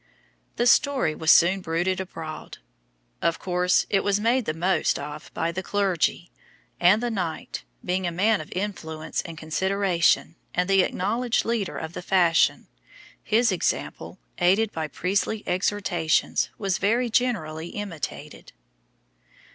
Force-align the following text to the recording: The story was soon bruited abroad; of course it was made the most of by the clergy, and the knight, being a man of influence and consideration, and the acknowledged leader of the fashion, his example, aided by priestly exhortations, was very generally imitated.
The 0.55 0.65
story 0.65 1.13
was 1.13 1.29
soon 1.29 1.61
bruited 1.61 2.01
abroad; 2.01 2.57
of 3.21 3.37
course 3.37 3.85
it 3.87 4.03
was 4.03 4.19
made 4.19 4.45
the 4.45 4.53
most 4.55 4.97
of 4.97 5.31
by 5.35 5.51
the 5.51 5.61
clergy, 5.61 6.31
and 6.79 7.03
the 7.03 7.11
knight, 7.11 7.63
being 7.85 8.07
a 8.07 8.11
man 8.11 8.41
of 8.41 8.51
influence 8.53 9.21
and 9.21 9.37
consideration, 9.37 10.37
and 10.55 10.67
the 10.67 10.81
acknowledged 10.81 11.45
leader 11.45 11.77
of 11.77 11.93
the 11.93 12.01
fashion, 12.01 12.65
his 13.21 13.51
example, 13.51 14.17
aided 14.39 14.71
by 14.71 14.87
priestly 14.87 15.43
exhortations, 15.45 16.49
was 16.57 16.79
very 16.79 17.11
generally 17.11 17.67
imitated. 17.67 18.53